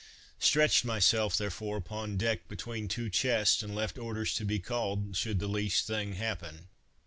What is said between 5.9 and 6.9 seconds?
happen.